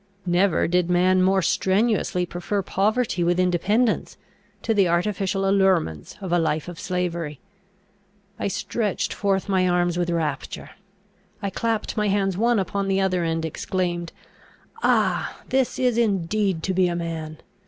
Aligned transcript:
Never 0.25 0.67
did 0.67 0.89
man 0.89 1.21
more 1.21 1.43
strenuously 1.43 2.25
prefer 2.25 2.63
poverty 2.63 3.23
with 3.23 3.39
independence, 3.39 4.17
to 4.63 4.73
the 4.73 4.87
artificial 4.87 5.47
allurements 5.47 6.17
of 6.21 6.31
a 6.33 6.39
life 6.39 6.67
of 6.67 6.79
slavery. 6.79 7.39
I 8.39 8.47
stretched 8.47 9.13
forth 9.13 9.47
my 9.47 9.67
arms 9.69 9.99
with 9.99 10.09
rapture; 10.09 10.71
I 11.43 11.51
clapped 11.51 11.97
my 11.97 12.07
hands 12.07 12.35
one 12.35 12.57
upon 12.57 12.87
the 12.87 12.99
other, 12.99 13.23
and 13.23 13.45
exclaimed, 13.45 14.11
"Ah, 14.81 15.39
this 15.49 15.77
is 15.77 15.99
indeed 15.99 16.63
to 16.63 16.73
be 16.73 16.87
a 16.87 16.95
man! 16.95 17.37